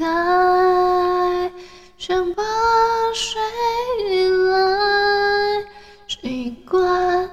[0.00, 0.08] 灌
[1.46, 1.50] 溉，
[1.98, 2.42] 像把
[3.12, 3.38] 水
[4.48, 5.64] 来
[6.08, 7.28] 习惯，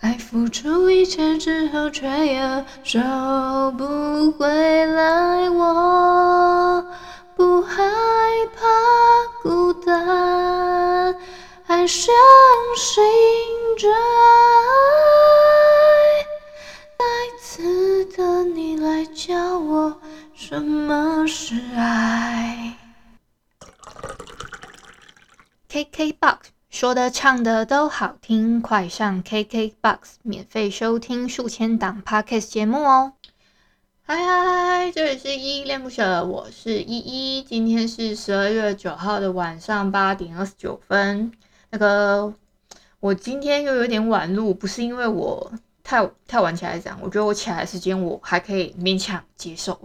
[0.00, 3.00] 在付出一切之后，却又收
[3.76, 4.46] 不回
[4.86, 5.50] 来。
[5.50, 6.86] 我
[7.36, 7.82] 不害
[8.54, 8.62] 怕
[9.42, 11.12] 孤单，
[11.64, 12.14] 还相
[12.76, 13.02] 信
[13.76, 13.88] 着。
[25.92, 26.38] ？KKBOX
[26.70, 33.12] 说的唱的都好听，快上 KKBOX 免费收听数千档 Podcast 节目哦！
[34.02, 41.32] 嗨嗨嗨，这里是依依恋不舍，我是依依，今天是十二月九号的晚上八点二十九分。
[41.70, 42.32] 那个，
[43.00, 49.78] 我今天又有点晚录，不是因为我太太晚起来讲，我觉得我起来的时间我还可以勉强接受。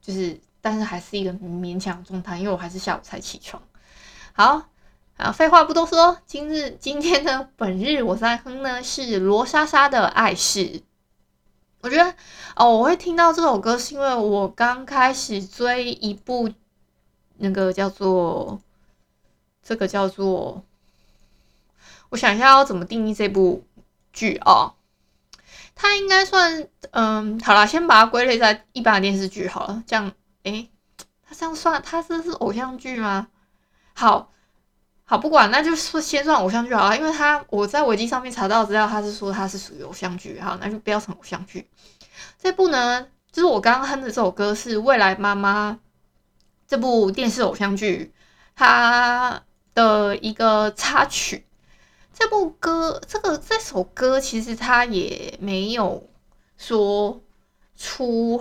[0.00, 3.62] 就是，但是还是一个勉强状态，因为我还是下午才起床。
[4.34, 4.62] 好，
[5.16, 10.60] 啊，废话不多说，今日今天呢，本日我在哼呢是罗莎莎的《爱是》。
[11.80, 12.14] 我觉得
[12.56, 16.50] 哦，我会听到这首歌，是因为我刚开始追一部
[17.38, 18.60] 那个叫做
[19.62, 20.64] 这个叫做，
[22.10, 23.64] 我想一下要怎么定义这部
[24.12, 24.74] 剧哦。
[25.74, 29.82] 它应该算，嗯，好了，先把它归类在一般的电视剧好了。
[29.86, 30.12] 这样，
[30.44, 30.70] 诶、欸，
[31.22, 33.28] 它这样算，它这是偶像剧吗？
[33.94, 34.30] 好，
[35.12, 41.68] 好，不管，那就说先算偶像剧好了，因为他我在维基上面查到资料，他是说他是属于偶像剧，好，那就不要成偶像剧。
[42.38, 45.72] 这部呢，就是我刚刚哼的这首歌是《未来妈妈》
[46.66, 48.14] 这部电视偶像剧
[48.56, 49.42] 它
[49.74, 51.44] 的一个插曲。
[52.14, 56.08] 这部歌，这个这首歌其实它也没有
[56.56, 57.20] 说
[57.76, 58.40] 出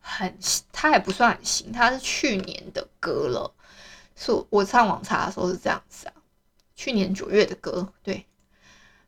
[0.00, 0.38] 很，
[0.72, 3.52] 它也不算很新，它是去年的歌了。
[4.20, 6.12] 是我上网查的时候是这样子啊，
[6.76, 8.26] 去年九月的歌，对。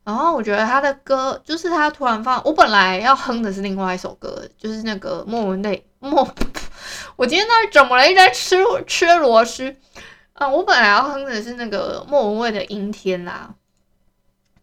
[0.05, 6.27] 然后我觉得他的歌，就是他突然放，我本来要哼的是另外一首歌，就是那个莫文蔚莫，
[7.15, 8.07] 我今天到底怎么了？
[8.07, 8.57] 一直在吃
[8.87, 9.77] 吃螺丝
[10.33, 10.49] 啊！
[10.49, 13.55] 我本来要哼的是那个莫文蔚的《阴天》啦。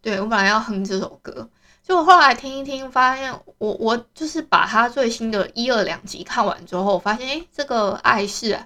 [0.02, 1.48] 对，我本来要哼这首歌，
[1.82, 8.58] 就我后来听一听，发现我我就是把他最新的一二两集看完之后，发现诶，这个爱是，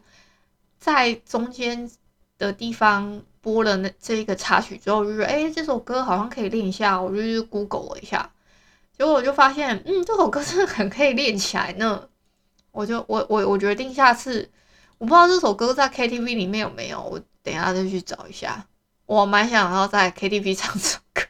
[0.85, 1.91] 在中间
[2.37, 8.31] 的地方播了那这个插曲之后，就是哎，这首歌好像可以练一下，我就去 Google 了一下，
[8.99, 12.07] 结果我就发现，嗯，这首歌真的很可以练起来呢。
[12.71, 14.51] 我就我我我决定下次，
[14.99, 18.67] 我不知道这首歌在 KTV 里面有没有，我等一下再去找一下。
[19.07, 21.23] 我蛮想要在 KTV 唱这首歌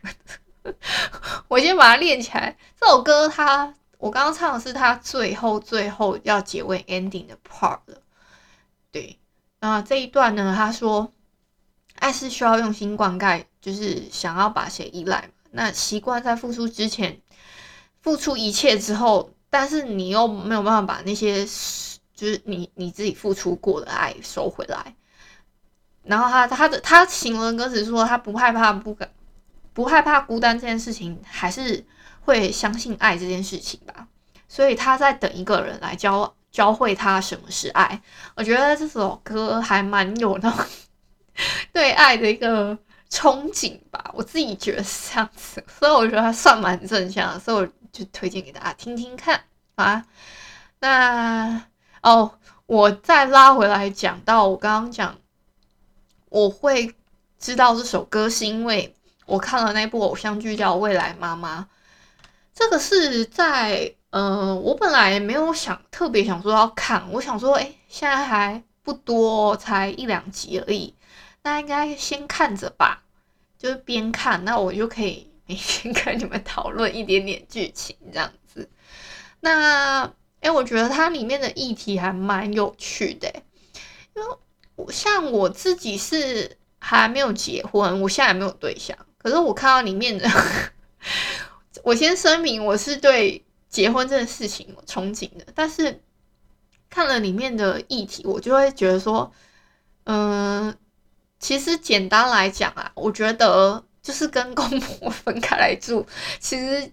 [0.64, 0.74] 的，
[1.46, 2.56] 我先把它练起来。
[2.80, 8.00] 这首歌它，我刚刚唱的是它最后最后要结尾 ending 的 part 了。
[8.90, 9.16] 对，
[9.64, 11.10] 那这一段呢，他说，
[11.94, 15.28] 爱是需要用心灌溉，就是想要把谁依赖嘛。
[15.52, 17.18] 那习惯在付出之前，
[18.02, 21.46] 付出一切之后，但是你又没有办法把那些，
[22.14, 24.94] 就是你你自己付出过的爱收回来。
[26.02, 29.10] 然后他他的他形容歌词说他不害怕不敢
[29.72, 31.86] 不害怕孤单这件事情，还是
[32.20, 34.08] 会相信爱这件事情吧。
[34.46, 38.00] 所以他在等一个人来交往教会他什么是爱。
[38.36, 40.66] 我觉得这首歌还蛮有那种
[41.74, 42.78] 对爱的一个
[43.10, 44.12] 憧憬吧。
[44.14, 49.42] 我自己觉得是这样子，所以我觉得他算蛮正向的，所以我就推荐给大家听听看
[49.74, 50.06] 啊。
[50.78, 51.60] 那
[52.02, 55.18] 哦，我再拉回来讲到我刚刚讲。
[56.28, 56.94] 我会
[57.38, 58.92] 知道这首歌，是因为
[59.24, 61.60] 我看了那部偶像剧叫《未来妈妈》。
[62.52, 70.94] 这个是在呃，我本来没有想特别想说要看，我想说，哎，现在还不多，才一两集而已，
[71.42, 73.02] 那应该先看着吧。
[73.58, 78.70] 就是边看，那我就可以每天 跟你们讨论一点点剧情这样子。
[79.40, 80.08] 那
[80.42, 83.28] 哎，我觉得它里面的议题还蛮有趣的，
[84.14, 84.28] 因为。
[84.76, 88.96] 我像我自己是还没有结婚，我现在还没有对象。
[89.18, 90.28] 可是我看到里面的，
[91.84, 93.44] 我先声明，我是对
[93.74, 96.00] 结婚这件事情有憧憬的，但是
[96.88, 99.32] 看了里面的议题，我就会觉得说，
[100.04, 100.72] 嗯、
[101.40, 106.06] 其实简单来讲啊，我觉得就是跟公婆分开来住，
[106.38, 106.88] 其实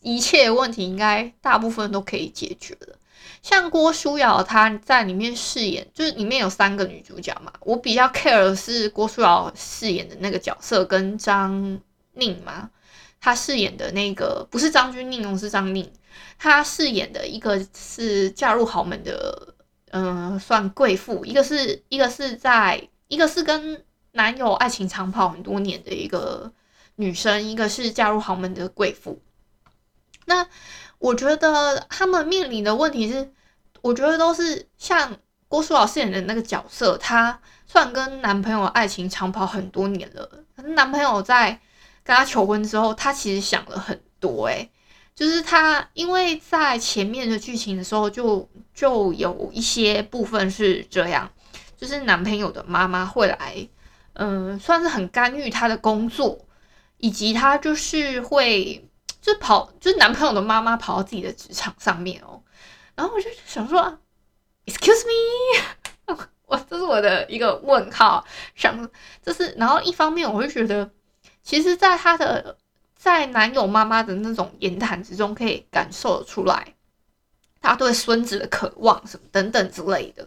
[0.00, 2.98] 一切问题应该大部分都可以解决了。
[3.40, 7.52] 像郭书瑶她在里面饰演，就是里面有三个女主角嘛。
[7.60, 11.80] 我比较 care 的是郭书瑶饰演的那个角色跟张
[12.14, 12.68] 宁嘛，
[13.20, 15.88] 她饰演的那个不是张钧甯，是张宁。
[16.38, 19.54] 她饰演的一个是嫁入豪门的，
[19.90, 26.52] 嗯、算贵妇；一个是一个是在一个是跟男友爱情长跑很多年的一个
[26.96, 29.20] 女生，一个是嫁入豪门的贵妇。
[30.26, 30.46] 那
[30.98, 33.32] 我觉得他们面临的问题是，
[33.82, 35.16] 我觉得都是像
[35.48, 41.60] 郭书瑶饰演的那个角色，她虽然跟男朋友爱情长跑很多年了，可是男朋友在
[42.02, 44.70] 跟她求婚之后，她其实想了很多，诶，
[45.14, 51.30] 就是他因为在前面的剧情的时候就，就有一些部分是这样，
[51.76, 53.68] 就是男朋友的妈妈会来，
[54.14, 56.46] 嗯，算是很干预他的工作，
[56.98, 58.88] 以及他就是会。
[59.24, 62.42] 就跑，就是男朋友的妈妈跑到自己的职场上面哦，
[62.94, 63.98] 然后我就想说
[64.66, 68.22] ，Excuse me， 我这是我的一个问号，
[68.54, 68.86] 想
[69.22, 70.90] 这是，然后一方面我会觉得，
[71.42, 72.58] 其实，在他的
[73.04, 76.74] 在男友妈妈的那种言谈之中，可以感受得出来，
[77.60, 80.26] 他对孙子的渴望什么等等之类的。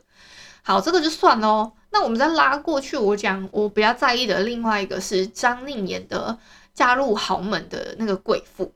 [0.62, 1.72] 好，这个就算喽。
[1.90, 6.38] 那我们再拉过去，我讲我比较在意的另外一个是张令演的
[6.76, 8.72] 嫁入豪门的那个贵妇。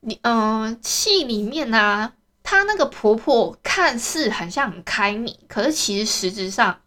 [0.00, 2.12] 你嗯，戏里面呢、啊，
[2.42, 6.82] 她那个婆婆看似很像很开明，可是其实实质上，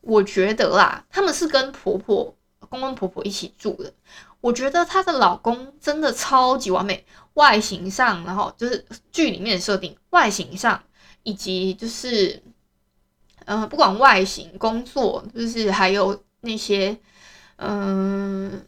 [0.00, 3.92] 我觉得啦，他们是跟婆婆、公公婆婆一起住的。
[4.40, 7.04] 我觉得她的老公真的超级完美，
[7.34, 10.82] 外形上，然后就是剧里面的设定，外形上
[11.22, 12.42] 以及就是，
[13.44, 16.98] 嗯，不管外形、工作，就是还有那些，
[17.56, 18.66] 嗯。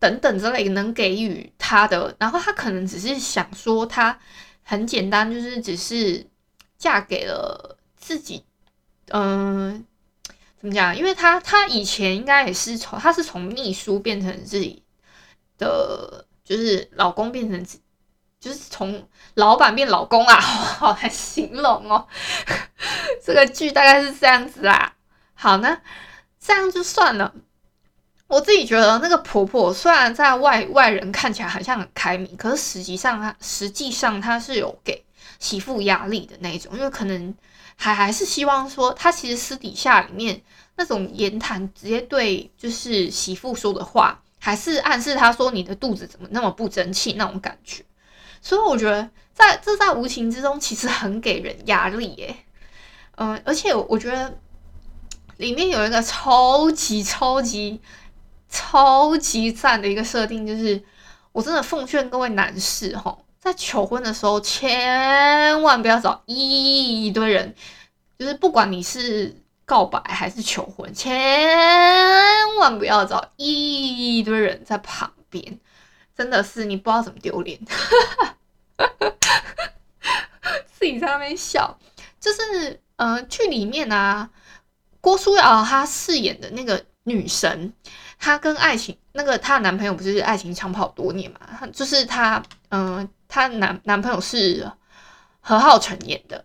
[0.00, 4.16] 等等之类能给予她的，然后她可能只是想说，她
[4.62, 6.24] 很简单，就是只是
[6.78, 8.44] 嫁给了自己，
[9.08, 9.84] 嗯、
[10.60, 10.96] 怎么讲？
[10.96, 14.80] 因为他他以前应该也是从他是从秘书变成自己
[15.58, 17.66] 的，就是老公变成，
[18.40, 22.06] 就是从老板变老公啊， 好好来形容哦。
[23.24, 24.94] 这个剧大概是这样子啦。
[25.34, 25.80] 好，那
[26.40, 27.34] 这样就算了。
[28.28, 35.02] 我自己觉得那个婆婆虽然在外外人看起来好像很开明，可是实际上她实际上她是有给
[35.38, 37.34] 媳妇压力的那种，因为可能
[37.76, 40.42] 还还是希望说她其实私底下里面
[40.76, 47.84] 那种言谈直接对就是媳妇说的话，还是暗示他说你的肚子怎么那么不争气那种感觉，
[48.40, 52.36] 所以我觉得在这在无形之中其实很给人压力耶，
[53.16, 54.38] 嗯，而且我觉得
[55.36, 57.80] 里面有一个超级超级。
[58.50, 60.82] 超级赞的一个设定，就是
[61.32, 67.54] 我真的奉劝各位男士哈，在求婚的时候千万不要找一堆人，
[68.18, 69.38] 就是不管你是
[69.68, 71.46] 告白还是求婚，千
[72.58, 75.60] 万不要找一堆人在旁边，
[76.16, 77.60] 真的是你不知道怎么丢脸，
[80.72, 81.78] 自己在那边笑，
[82.18, 84.30] 就是呃剧里面啊，
[85.02, 87.74] 郭书瑶她饰演的那个女神。
[88.20, 91.40] 她跟爱情那个她的男朋友不是爱情长跑多年嘛？
[91.72, 94.72] 就是她，嗯、她男男朋友是
[95.40, 96.44] 何浩晨演的。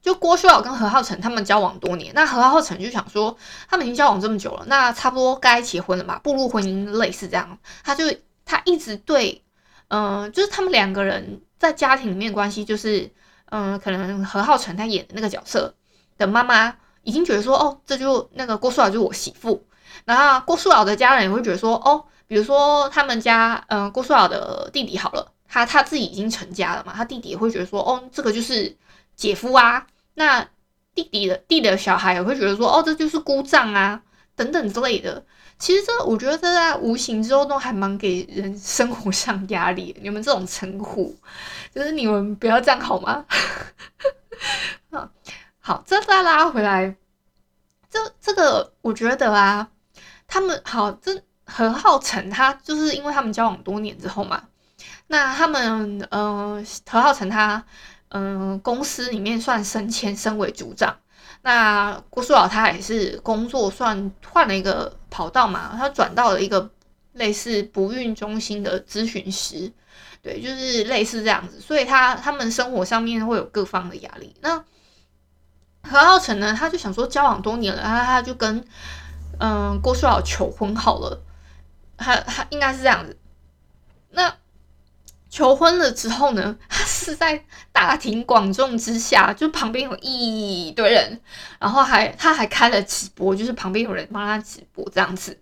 [0.00, 3.36] 就郭书瑶跟何浩晨他们交往多年，那何浩晨就想说，
[3.68, 7.58] 他们已经交往这么久了，那差不多该结婚了嘛，步入婚姻类似这样。
[7.82, 8.04] 他就
[8.44, 9.42] 他一直对，
[9.88, 13.10] 嗯、就是他们两个人在家庭里面关系，就是，
[13.50, 15.74] 嗯、可能何浩晨他演的那个角色
[16.16, 19.66] 的妈妈已经觉得说，哦，这就那个郭书瑶就是我媳妇。
[20.04, 28.74] 然后郭书瑶的家人也会觉得说，哦，比如说他们家，嗯、郭书瑶的弟弟好了，他他自己已经成家了嘛，他弟弟也会觉得说，哦，这个就是
[29.18, 29.86] 姐夫啊。
[30.14, 30.48] 那
[30.94, 34.00] 弟弟的弟的小孩也会觉得说，哦，这就是姑丈啊，
[34.34, 35.22] 等等之类的。
[35.58, 39.94] 其实这我觉得这在无形之中都还蛮给人生活上压力。
[40.00, 41.14] 你们这种称呼，
[41.74, 43.26] 就是你们不要这样好吗？
[45.58, 46.96] 好，这再拉回来，
[47.90, 49.68] 这这个我觉得啊。
[50.30, 54.42] 他们好，这何浩晨他就是因为他们交往多年之后嘛，
[55.06, 57.64] 那他们呃何浩晨他
[58.10, 60.96] 嗯、公司里面算升迁升为组长，
[61.42, 66.70] 那郭书瑶他也是工作算换了一个跑道嘛，他转到了一个
[67.12, 69.72] 类似不孕中心的咨询师，
[70.22, 74.34] 对，就是类似这样子，所以他他们生活上面会有各方的压力。
[74.40, 74.64] 那
[75.82, 78.64] 何浩晨呢，他就想说交往多年了，他他就跟
[79.38, 81.22] 嗯郭书瑶求婚好了，
[81.96, 83.16] 他他应该是这样子。
[84.10, 84.34] 那
[85.38, 87.40] 求婚了之后呢，他是在
[87.70, 91.20] 大庭广众之下，就旁边有一堆人，
[91.60, 95.38] 然后还他还开了直播，就是旁边有人帮他直播这样子。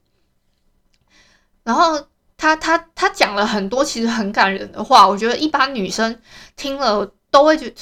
[1.65, 6.21] 然后他他他讲了很多其实很感人的话，我觉得一般女生
[6.57, 7.76] 听了都会觉得，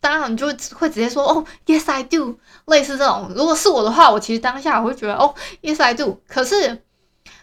[0.00, 3.30] 当然就会直接说哦，Yes I do，类似这种。
[3.36, 6.20] 如果是我的话，我其实当下我会觉得哦，Yes I do。
[6.26, 6.82] 可是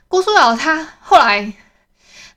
[0.10, 1.54] 郭书瑶她后来，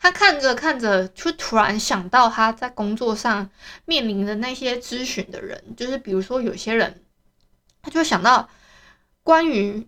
[0.02, 3.48] 他看着看着，就突然想到他在工作上
[3.84, 7.02] 面临的那些咨询的人，就是比如说有些人，
[7.80, 8.48] 他就想到
[9.22, 9.86] 关于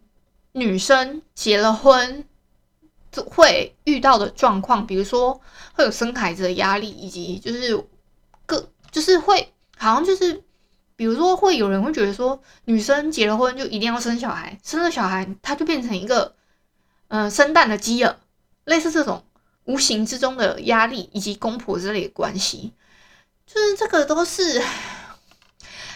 [0.52, 2.24] 女生结了婚。
[3.28, 5.40] 会遇到的状况，比如说
[5.74, 7.80] 会有生孩子的压力，以及就是
[8.44, 10.42] 各就是会好像就是，
[10.96, 16.34] 比如说会有人会觉得说，女生结了婚就一定要生小孩，生了小孩她就变成一个
[17.06, 18.18] 嗯、生蛋的鸡了，
[18.64, 19.22] 类似这种
[19.64, 22.72] 无形之中的压力以及公婆之类的关系，
[23.46, 24.62] 就是这个都是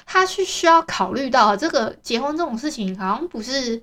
[0.04, 3.82] 他是需要考虑到这个结婚这种事情，好像不是。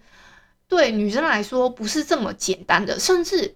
[0.68, 3.56] 对女生来说不是这么简单的，甚至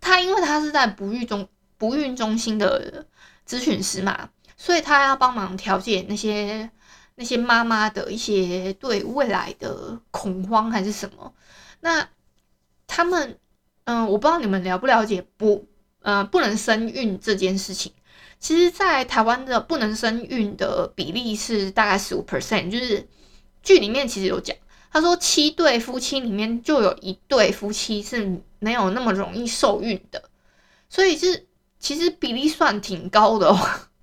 [0.00, 3.06] 他因为他是在不孕中不孕中心的
[3.46, 6.70] 咨询师嘛，所以他要帮忙调解那些
[7.16, 11.34] 那些妈妈的一些对未来的恐慌还是什么。
[11.80, 12.08] 那
[12.86, 13.38] 他们
[13.88, 15.66] 嗯，我不知道你们了不了解不
[16.02, 17.90] 呃不能生育这件事情。
[18.38, 23.08] 其实，在台湾的不能生育的比例是大概十五 percent，就是
[23.62, 24.54] 剧里面其实有讲。
[24.92, 30.28] 他说，七对夫妻里面就有一对夫妻是没有那么容易受孕的，
[30.90, 31.46] 所以是
[31.78, 33.58] 其实比例算挺高的哦。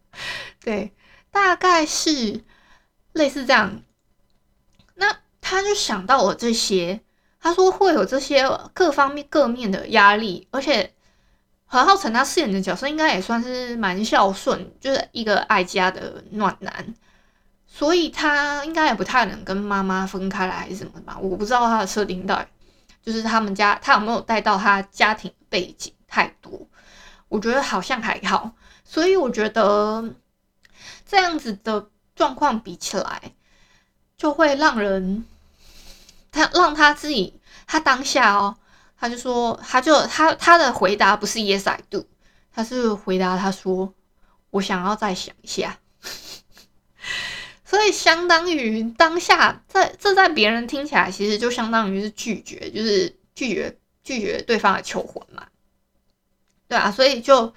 [0.65, 0.93] 对，
[1.29, 2.41] 大概是
[3.13, 3.83] 类似这样。
[4.95, 7.01] 那他就想到了这些，
[7.45, 10.91] 他说会有这些各方面各面的压力，而且
[11.65, 16.95] 何浩晨他饰演的角色应该也算是蛮孝顺，就是一个爱家的暖男。
[17.67, 21.19] 所以他应该也不太能跟妈妈分开来，还是什么吧？
[21.21, 22.43] 我不知道他的设定到
[23.03, 26.67] 就是他们家他有没有带到他家庭背景太多？
[27.27, 28.53] 我觉得好像还好。
[28.83, 30.03] 所以我觉得
[31.05, 33.33] 这样子的状况比起来，
[34.17, 35.23] 就会让人
[36.35, 38.57] 他让他自己他当下哦，
[38.99, 42.05] 他就说他就他他的回答不是 Yes I do，
[42.53, 43.93] 他是回答他说
[44.49, 45.79] 我想要再想一下。
[47.63, 55.47] 所以相当于当下，在这在别人听起来，其实就相当于是拒绝，就是拒绝拒绝对方的求婚嘛。
[56.67, 57.53] 对啊，所以就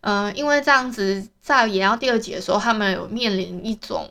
[0.00, 4.10] 嗯、因为这样子，在演到第二集的时候，他们有面临一种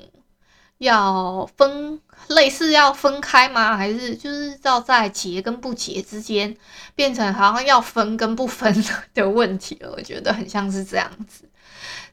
[0.82, 3.78] 要分，类似要分开吗？
[3.78, 6.56] 还是就是要在结跟不结之间，
[6.96, 8.74] 变成好像要分跟不分
[9.14, 9.94] 的问题了？
[9.96, 11.46] 我觉得很像是这样子，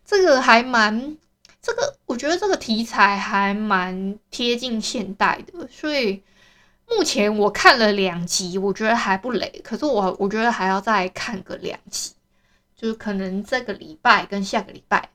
[0.04, 1.16] 这个还蛮。
[1.60, 6.22] 这个我觉得这个题材还蛮贴近现代的，所以
[6.88, 9.60] 目前我看了两集，我觉得还不累。
[9.62, 12.12] 可是我我觉得还要再看个两集，
[12.74, 15.10] 就是可能这个礼拜跟下个礼拜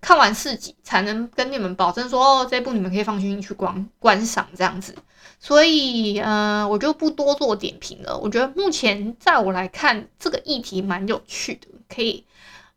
[0.00, 4.94] 看完四集，才能跟你们保证说哦，这部你们可以放心去观观赏这样子。
[5.40, 8.16] 所以嗯、呃，我就不多做点评了。
[8.18, 12.24] 我觉得目前在我来看，这个议题蛮有趣的，可以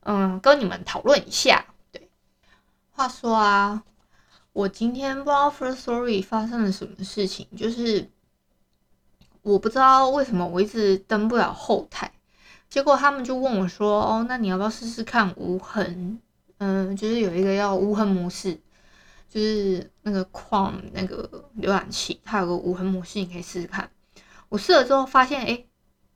[0.01, 1.65] 嗯跟你们讨论一下。
[2.91, 3.83] 话说啊，
[4.53, 8.09] 我今天不知道 First Story 发生了什么事情，就是
[9.41, 12.11] 我不知道为什么我一直登不了后台，
[12.69, 16.19] 结果他们就问我说：“哦，那你要不要试试看无痕？
[16.63, 18.53] 嗯，就是有一个叫无痕模式，
[19.27, 21.27] 就是那个框那个
[21.59, 23.89] 浏览器，它有个无痕模式，你可以试试看。”
[24.47, 25.65] 我试了之后发现，哎，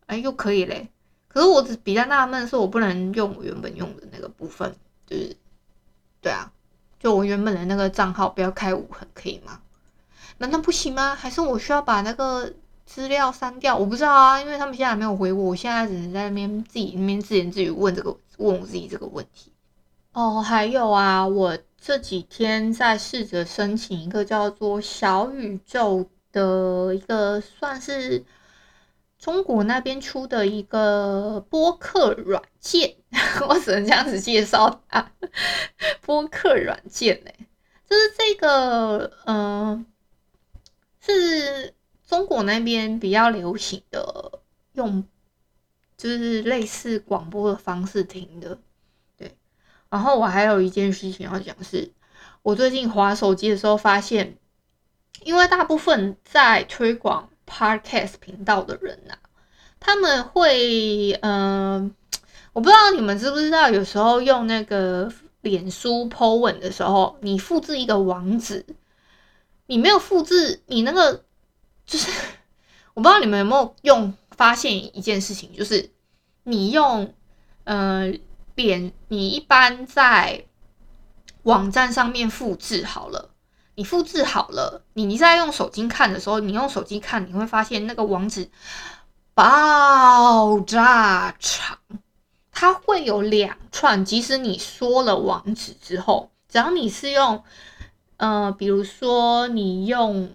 [0.06, 0.88] 哎，又可以嘞。
[1.28, 4.72] 可是我只比较纳闷的是，我不能用我原本用的那个部分，
[5.08, 5.36] 就是
[6.22, 6.52] 对啊。
[7.00, 9.62] 就我原本的那个账号不要开无痕，可以吗？
[10.38, 11.16] 难道不行吗？
[11.16, 12.54] 还是我需要把那个
[12.86, 13.76] 资料删掉？
[13.76, 19.52] 我不知道啊，因为他们现在还没有回我，我现在只能在那边自己那边自言自语问这个问我自己这个问题。
[20.16, 28.24] 哦，还有啊，我这几天在试着申请一个叫做小宇宙的一个算是。
[29.18, 32.96] 中国那边出的一个播客软件，
[33.50, 35.12] 我只能这样子介绍它。
[36.02, 37.32] 播客软件呢，
[37.90, 39.84] 就是这个，嗯、
[41.00, 41.74] 是
[42.06, 44.42] 中国那边比较流行的
[44.74, 45.04] 用
[45.98, 48.60] 就是类似广播的方式听的。
[49.90, 51.92] 然后我还有一件事情要讲是，
[52.42, 54.38] 我最近滑手机的时候发现，
[55.24, 59.16] 因为大部分在推广 Podcast 频道的人呐、
[59.80, 61.94] 他们会，嗯、
[62.54, 65.12] 我不知道你们知不知道，有时候用那个
[65.42, 68.66] 脸书 po 文的时候，你复制一个网址，
[69.68, 71.24] 你没有复制，你那个
[71.86, 72.12] 就是，
[72.96, 75.92] 我不知道你们有没有用发现一件事情，就是
[76.44, 77.14] 你用，
[77.64, 78.12] 呃，
[78.56, 80.46] 脸，你一般在
[81.44, 83.30] 网站上面复制好了。
[83.78, 88.50] 你复制好了，你你在用手机看的时候，你用手机看，你会发现那个网址
[89.34, 91.78] 爆炸长，
[92.52, 94.06] 它会有两串。
[94.06, 97.44] 即使你说了网址之后，只要你是用，
[98.16, 100.34] 呃，比如说你用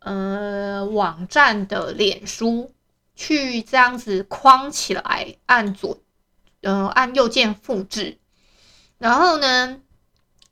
[0.00, 2.72] 呃网站的脸书
[3.14, 5.98] 去这样子框起来，按左，
[6.62, 8.18] 呃，按右键复制，
[8.98, 9.80] 然后呢，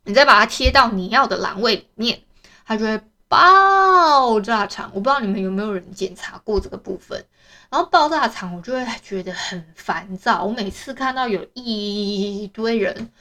[0.05, 2.23] 你再把它贴到你要的栏位里面，
[2.67, 4.91] 它就会爆炸场。
[4.93, 7.25] 我不知道你们有没有人检查过这个部分，
[7.71, 10.45] 然后爆炸场，我就会觉得很烦躁。
[10.45, 13.13] 我每次看到有一堆人，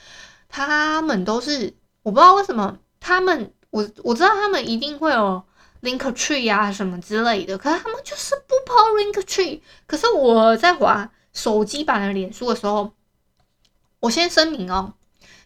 [0.48, 5.43] 他们都是我不知道为什么，他们我我知道他们一定会有
[5.84, 9.62] Linktree 啊什么之类的，可是他们就是不跑 Linktree。
[9.86, 11.08] 可是我在滑
[11.41, 12.91] 手机版的脸书的时候，
[14.01, 14.96] 我先声明哦。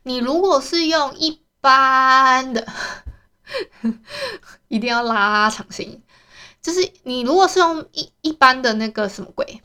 [0.01, 2.67] 你如果是用一般的，
[4.69, 6.01] 一定要拉长声音，
[6.63, 9.61] 就是你如果是用一一般的那个什么鬼，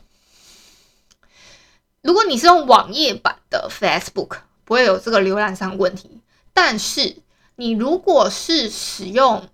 [2.03, 6.21] 如果你是用网页版的 Facebook，不会有这个浏览上问题。
[6.53, 7.17] 但是
[7.55, 9.49] 你如果是使用，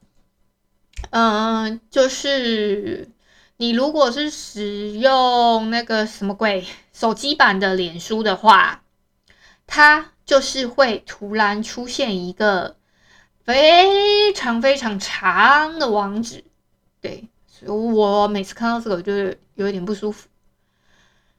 [1.11, 3.09] 嗯、就是
[3.57, 8.83] 你如果是使用那个什么鬼手机版的脸书的话，
[9.67, 10.11] 它。
[10.25, 12.77] 就是会突然出现一个
[13.43, 16.43] 非常非常长的网址，
[16.99, 19.13] 对，所以我每次看到这个，我就
[19.53, 20.27] 有点不舒服。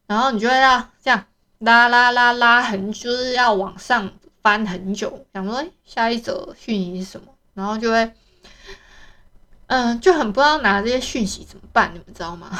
[0.06, 1.24] 然后你就会要这样
[1.58, 4.08] 拉拉拉拉很，就是要往上
[4.40, 8.12] 翻很久，想说下一则讯息是什么，然后就会，
[9.68, 12.50] 嗯，就很不知道拿这些讯息怎么办，你们知道吗？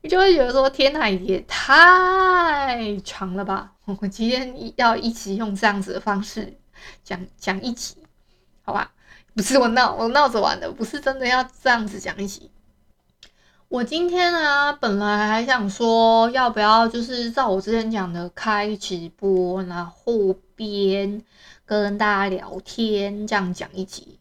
[0.00, 3.72] 你 就会觉得说，天哪，也太长了吧！
[3.84, 6.56] 我今天要一直用这样子的方式
[7.02, 7.96] 讲讲一集，
[8.62, 8.92] 好吧？
[9.34, 12.50] 不是我闹，我闹着玩的，不是真的要这样子讲一集。
[13.68, 21.22] 我今天呢，本来还想说，要不要就是照我之前讲的开直播，然后边
[21.66, 24.17] 跟大家聊天，这样讲一集。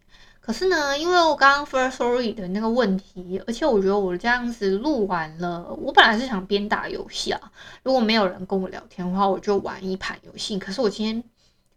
[0.48, 7.52] 可是呢，因为我刚刚 Firstory 的那个问题，而且我觉得我这样子录完了，我本来是想边打游戏啊，
[7.84, 10.58] 如果没有人跟我聊天的话，我就玩一盘游戏。
[10.58, 11.24] 可是我今天，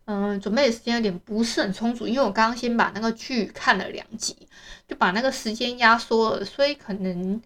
[0.05, 4.37] 嗯、呃，准备的时间有点不是很充足，因为我刚刚先把那个剧看了两集，
[4.87, 7.43] 就把那个时间压缩了，所以可能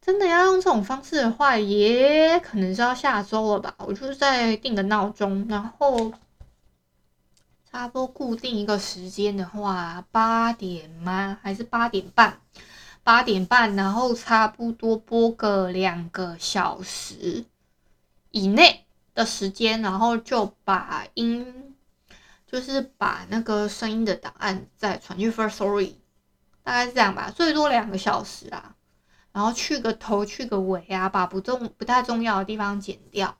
[0.00, 3.74] 真的要用这种方式的话，也可能是要下周了吧。
[3.80, 6.10] 我就是再定个闹钟，然后。
[7.70, 11.38] 差不多固定一个时间的话，八点吗？
[11.42, 12.40] 还是八点半？
[13.04, 17.44] 八点半，然后差不多播个两个小时
[18.30, 21.76] 以内的时间，然后就把音，
[22.46, 25.92] 就是把那个声音的档案再传去 Firstory，
[26.62, 28.76] 大概是这样吧，最多两个小时啊，
[29.32, 33.36] 然后去个头去个尾啊，把不重不太重要的地方剪掉。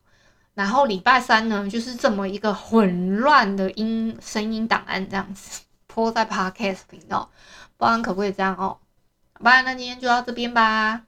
[0.59, 7.31] 然后礼拜三呢，就是这么一个混乱的音声音档案这样子，po 在 Podcast 频道，
[7.77, 8.79] 不然可不可以这样哦？
[9.35, 11.03] 好吧，那今天就到这边吧。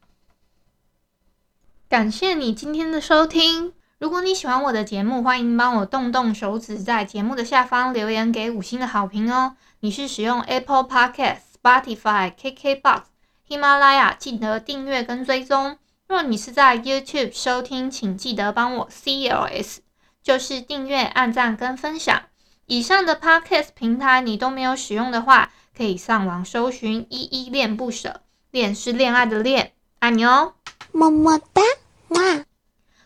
[1.88, 3.72] 感谢你今天的收听。
[3.98, 9.56] 如果你喜欢我的节目，欢迎帮我动动手指，在节目的下方留言给五星的好评哦。
[9.80, 13.02] 你是使用 Apple Podcast、Spotify、KKBox、
[13.48, 15.76] 喜马拉雅，记得订阅跟追踪。
[16.10, 19.76] 若你是在 YouTube 收听，请记得帮我 CLS，
[20.24, 22.24] 就是订阅、按赞跟分享。
[22.66, 29.70] 以上的 Podcast 平台你都没有使用的话，可以上网搜寻“依依恋不舍”，恋是恋爱的恋，
[30.00, 30.54] 爱你哦，
[30.90, 31.62] 么么哒，
[32.08, 32.44] 哇！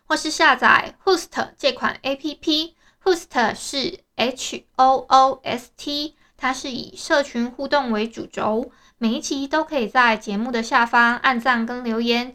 [0.06, 12.34] 或是下载 Host 这款 APP，Host 是 H O O S T，它是以社群互动为主轴，每一集都可以在节目的下方按赞跟留言。